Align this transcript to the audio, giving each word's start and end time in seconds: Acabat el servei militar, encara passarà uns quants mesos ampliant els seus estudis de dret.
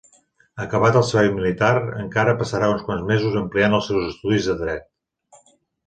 Acabat 0.63 0.97
el 1.01 1.05
servei 1.09 1.29
militar, 1.35 1.69
encara 2.05 2.35
passarà 2.41 2.73
uns 2.77 2.83
quants 2.91 3.07
mesos 3.13 3.39
ampliant 3.45 3.79
els 3.81 3.91
seus 3.93 4.11
estudis 4.13 4.53
de 4.53 4.61
dret. 4.67 5.51